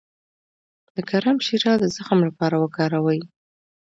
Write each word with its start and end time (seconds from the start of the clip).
د 0.95 0.97
کرم 1.09 1.37
شیره 1.45 1.73
د 1.79 1.83
زخم 1.95 2.19
لپاره 2.27 2.55
وکاروئ 2.59 3.21